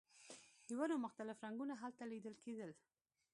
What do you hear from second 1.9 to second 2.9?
لیدل کیږي